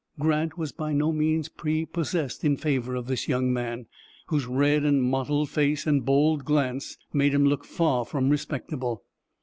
[0.19, 3.85] Grant was by no means prepossessed in favor of this young man,
[4.29, 9.03] whose red and mottled face, and bold glance made him look far from respectable.